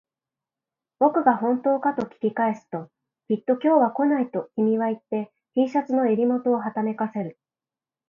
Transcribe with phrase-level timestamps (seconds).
[0.97, 2.89] 僕が本当かと聞き返すと、
[3.27, 7.37] きっと今日は来ないと君は言って、Ｔ シャツの襟元をはためかせる